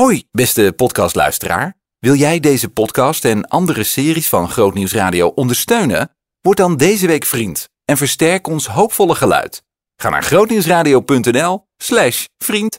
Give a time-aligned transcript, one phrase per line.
[0.00, 1.74] Hoi, beste podcastluisteraar.
[1.98, 6.10] Wil jij deze podcast en andere series van Grootnieuws Radio ondersteunen?
[6.40, 9.62] Word dan deze week vriend en versterk ons hoopvolle geluid.
[9.96, 12.78] Ga naar grootnieuwsradio.nl slash vriend.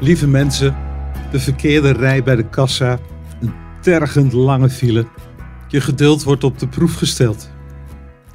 [0.00, 0.76] Lieve mensen,
[1.30, 2.98] de verkeerde rij bij de kassa,
[3.40, 5.06] een tergend lange file.
[5.68, 7.50] Je geduld wordt op de proef gesteld.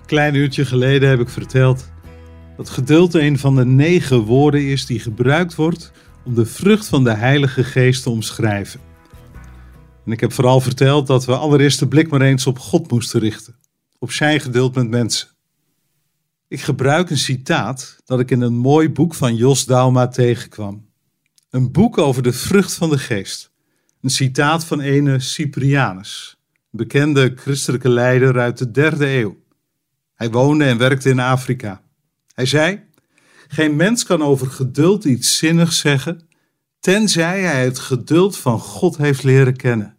[0.05, 1.89] Klein uurtje geleden heb ik verteld
[2.62, 5.92] dat geduld een van de negen woorden is die gebruikt wordt
[6.25, 8.79] om de vrucht van de Heilige Geest te omschrijven.
[10.06, 13.20] En ik heb vooral verteld dat we allereerst de blik maar eens op God moesten
[13.20, 13.56] richten,
[14.00, 15.28] op zijn geduld met mensen.
[16.47, 20.89] Ik gebruik een citaat dat ik in een mooi boek van Jos Dauma tegenkwam.
[21.50, 23.51] Een boek over de vrucht van de geest.
[24.01, 26.37] Een citaat van ene Cyprianus,
[26.71, 29.37] een bekende christelijke leider uit de derde eeuw.
[30.15, 31.82] Hij woonde en werkte in Afrika.
[32.41, 32.81] Hij zei:
[33.47, 36.28] Geen mens kan over geduld iets zinnigs zeggen,
[36.80, 39.98] tenzij hij het geduld van God heeft leren kennen.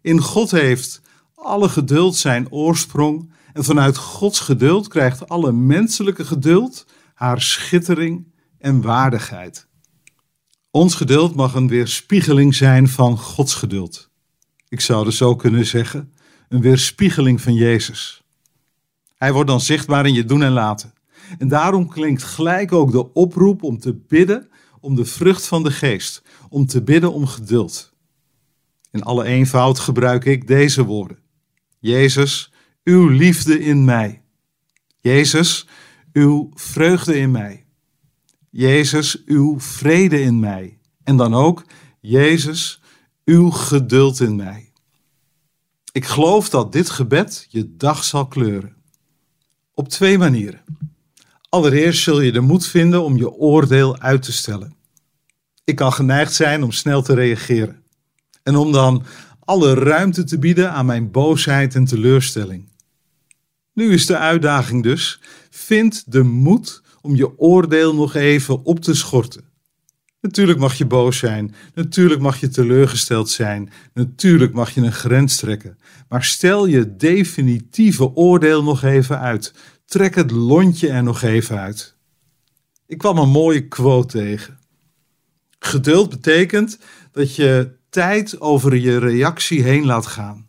[0.00, 1.00] In God heeft
[1.34, 8.82] alle geduld zijn oorsprong en vanuit Gods geduld krijgt alle menselijke geduld haar schittering en
[8.82, 9.66] waardigheid.
[10.70, 14.10] Ons geduld mag een weerspiegeling zijn van Gods geduld.
[14.68, 16.14] Ik zou er zo kunnen zeggen,
[16.48, 18.22] een weerspiegeling van Jezus.
[19.14, 20.98] Hij wordt dan zichtbaar in je doen en laten.
[21.38, 24.48] En daarom klinkt gelijk ook de oproep om te bidden
[24.80, 27.92] om de vrucht van de geest, om te bidden om geduld.
[28.90, 31.18] In alle eenvoud gebruik ik deze woorden.
[31.78, 32.52] Jezus,
[32.84, 34.22] uw liefde in mij.
[35.00, 35.66] Jezus,
[36.12, 37.64] uw vreugde in mij.
[38.50, 40.78] Jezus, uw vrede in mij.
[41.02, 41.64] En dan ook,
[42.00, 42.80] Jezus,
[43.24, 44.72] uw geduld in mij.
[45.92, 48.76] Ik geloof dat dit gebed je dag zal kleuren.
[49.74, 50.64] Op twee manieren.
[51.50, 54.74] Allereerst zul je de moed vinden om je oordeel uit te stellen.
[55.64, 57.84] Ik kan geneigd zijn om snel te reageren
[58.42, 59.04] en om dan
[59.44, 62.68] alle ruimte te bieden aan mijn boosheid en teleurstelling.
[63.72, 68.94] Nu is de uitdaging dus: vind de moed om je oordeel nog even op te
[68.94, 69.44] schorten.
[70.20, 75.36] Natuurlijk mag je boos zijn, natuurlijk mag je teleurgesteld zijn, natuurlijk mag je een grens
[75.36, 75.78] trekken,
[76.08, 79.54] maar stel je definitieve oordeel nog even uit.
[79.90, 81.94] Trek het lontje er nog even uit.
[82.86, 84.58] Ik kwam een mooie quote tegen.
[85.58, 86.78] Geduld betekent
[87.12, 90.46] dat je tijd over je reactie heen laat gaan.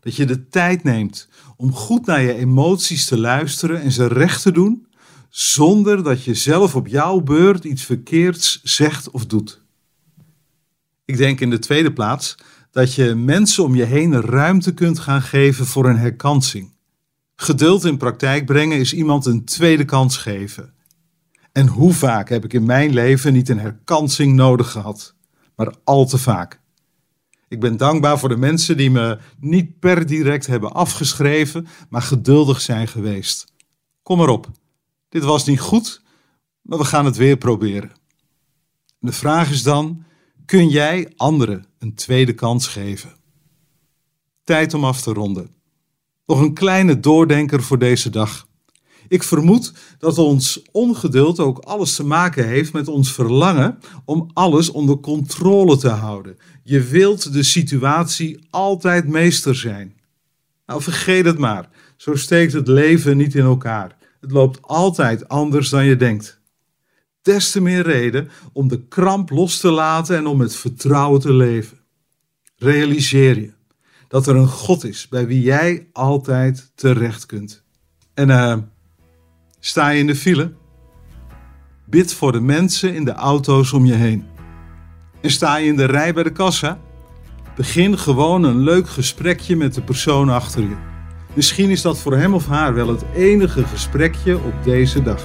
[0.00, 4.42] Dat je de tijd neemt om goed naar je emoties te luisteren en ze recht
[4.42, 4.86] te doen,
[5.28, 9.62] zonder dat je zelf op jouw beurt iets verkeerds zegt of doet.
[11.04, 12.34] Ik denk in de tweede plaats
[12.70, 16.74] dat je mensen om je heen ruimte kunt gaan geven voor een herkansing.
[17.36, 20.74] Geduld in praktijk brengen is iemand een tweede kans geven.
[21.52, 25.14] En hoe vaak heb ik in mijn leven niet een herkansing nodig gehad,
[25.56, 26.60] maar al te vaak.
[27.48, 32.60] Ik ben dankbaar voor de mensen die me niet per direct hebben afgeschreven, maar geduldig
[32.60, 33.52] zijn geweest.
[34.02, 34.50] Kom erop,
[35.08, 36.02] dit was niet goed,
[36.62, 37.92] maar we gaan het weer proberen.
[38.98, 40.04] De vraag is dan:
[40.44, 43.16] kun jij anderen een tweede kans geven?
[44.44, 45.55] Tijd om af te ronden.
[46.26, 48.46] Nog een kleine doordenker voor deze dag.
[49.08, 54.70] Ik vermoed dat ons ongeduld ook alles te maken heeft met ons verlangen om alles
[54.70, 56.36] onder controle te houden.
[56.62, 59.94] Je wilt de situatie altijd meester zijn.
[60.66, 61.68] Nou, vergeet het maar.
[61.96, 63.96] Zo steekt het leven niet in elkaar.
[64.20, 66.40] Het loopt altijd anders dan je denkt.
[67.22, 71.32] Des te meer reden om de kramp los te laten en om met vertrouwen te
[71.32, 71.78] leven.
[72.56, 73.55] Realiseer je
[74.08, 77.62] dat er een God is bij wie jij altijd terecht kunt.
[78.14, 78.56] En uh,
[79.60, 80.52] sta je in de file?
[81.84, 84.24] Bid voor de mensen in de auto's om je heen.
[85.20, 86.80] En sta je in de rij bij de kassa?
[87.56, 90.76] Begin gewoon een leuk gesprekje met de persoon achter je.
[91.34, 95.22] Misschien is dat voor hem of haar wel het enige gesprekje op deze dag.